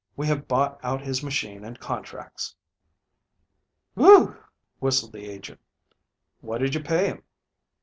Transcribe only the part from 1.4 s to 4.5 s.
and contracts." "Whew!"